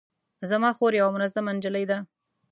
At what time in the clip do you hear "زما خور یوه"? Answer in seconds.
0.49-1.11